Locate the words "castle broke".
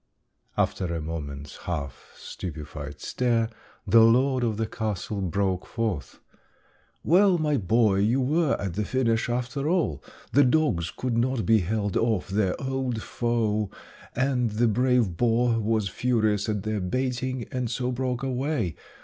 4.65-5.67